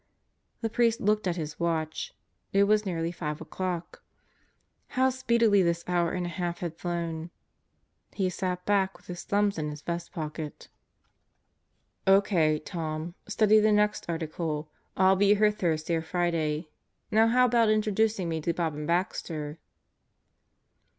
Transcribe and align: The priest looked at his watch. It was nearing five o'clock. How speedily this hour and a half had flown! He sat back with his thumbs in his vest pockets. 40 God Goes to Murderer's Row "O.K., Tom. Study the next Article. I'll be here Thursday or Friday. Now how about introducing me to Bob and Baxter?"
The 0.61 0.69
priest 0.71 0.99
looked 0.99 1.27
at 1.27 1.35
his 1.35 1.59
watch. 1.59 2.15
It 2.53 2.63
was 2.63 2.87
nearing 2.87 3.11
five 3.11 3.39
o'clock. 3.39 4.03
How 4.97 5.11
speedily 5.11 5.61
this 5.61 5.83
hour 5.85 6.11
and 6.13 6.25
a 6.25 6.29
half 6.29 6.57
had 6.61 6.75
flown! 6.75 7.29
He 8.13 8.27
sat 8.31 8.65
back 8.65 8.97
with 8.97 9.05
his 9.05 9.23
thumbs 9.23 9.59
in 9.59 9.69
his 9.69 9.83
vest 9.83 10.11
pockets. 10.11 10.69
40 12.07 12.07
God 12.07 12.07
Goes 12.07 12.07
to 12.07 12.07
Murderer's 12.07 12.07
Row 12.07 12.17
"O.K., 12.55 12.59
Tom. 12.65 13.15
Study 13.27 13.59
the 13.59 13.71
next 13.71 14.05
Article. 14.09 14.71
I'll 14.97 15.15
be 15.15 15.35
here 15.35 15.51
Thursday 15.51 15.93
or 15.93 16.01
Friday. 16.01 16.69
Now 17.11 17.27
how 17.27 17.45
about 17.45 17.69
introducing 17.69 18.27
me 18.27 18.41
to 18.41 18.53
Bob 18.55 18.73
and 18.73 18.87
Baxter?" 18.87 19.59